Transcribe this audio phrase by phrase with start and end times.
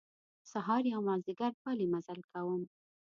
[0.51, 2.61] سهار یا مازیګر پلی مزل کوم.